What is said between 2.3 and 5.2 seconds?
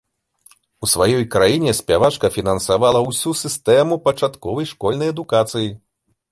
фінансавала ўсю сістэму пачатковай школьнай